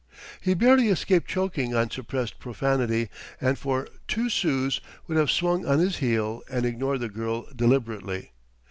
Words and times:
He 0.41 0.55
barely 0.55 0.87
escaped 0.87 1.29
choking 1.29 1.75
on 1.75 1.91
suppressed 1.91 2.39
profanity; 2.39 3.07
and 3.39 3.55
for 3.55 3.87
two 4.07 4.29
sous 4.31 4.81
would 5.05 5.15
have 5.19 5.29
swung 5.29 5.63
on 5.63 5.77
his 5.77 5.97
heel 5.97 6.41
and 6.49 6.65
ignored 6.65 7.01
the 7.01 7.07
girl 7.09 7.47
deliberately. 7.55 8.31